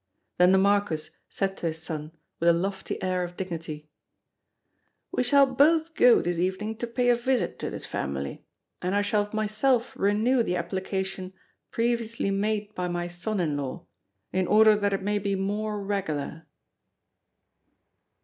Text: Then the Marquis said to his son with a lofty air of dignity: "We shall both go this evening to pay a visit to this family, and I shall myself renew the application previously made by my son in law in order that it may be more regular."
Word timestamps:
Then 0.39 0.51
the 0.51 0.57
Marquis 0.57 1.11
said 1.29 1.55
to 1.57 1.67
his 1.67 1.77
son 1.83 2.13
with 2.39 2.49
a 2.49 2.53
lofty 2.53 2.99
air 3.03 3.23
of 3.23 3.37
dignity: 3.37 3.87
"We 5.11 5.21
shall 5.21 5.45
both 5.45 5.93
go 5.93 6.23
this 6.23 6.39
evening 6.39 6.77
to 6.77 6.87
pay 6.87 7.09
a 7.11 7.15
visit 7.15 7.59
to 7.59 7.69
this 7.69 7.85
family, 7.85 8.43
and 8.81 8.95
I 8.95 9.03
shall 9.03 9.29
myself 9.31 9.93
renew 9.95 10.41
the 10.41 10.55
application 10.55 11.33
previously 11.69 12.31
made 12.31 12.73
by 12.73 12.87
my 12.87 13.07
son 13.07 13.39
in 13.39 13.55
law 13.55 13.85
in 14.33 14.47
order 14.47 14.75
that 14.75 14.93
it 14.93 15.03
may 15.03 15.19
be 15.19 15.35
more 15.35 15.79
regular." 15.79 16.47